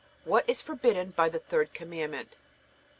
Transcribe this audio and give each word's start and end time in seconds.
What 0.25 0.49
is 0.49 0.63
forbidden 0.63 1.11
by 1.11 1.29
the 1.29 1.37
third 1.37 1.75
Commandment? 1.75 2.35